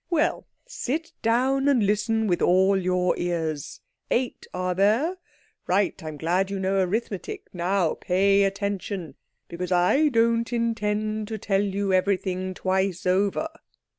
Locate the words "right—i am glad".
5.67-6.49